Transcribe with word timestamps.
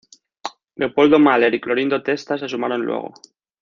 Leopoldo 0.77 1.19
Maler 1.19 1.53
y 1.53 1.61
Clorindo 1.61 2.01
Testa 2.01 2.35
se 2.35 2.49
sumaron 2.49 2.81
luego. 2.83 3.13